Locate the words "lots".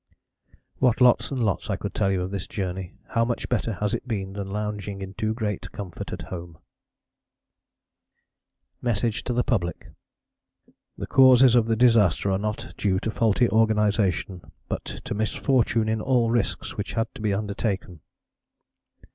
0.99-1.29, 1.45-1.69